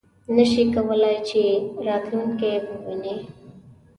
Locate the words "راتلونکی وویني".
1.87-3.15